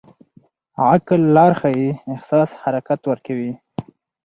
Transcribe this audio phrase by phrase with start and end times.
[0.89, 3.51] عقل لار ښيي، احساس حرکت ورکوي.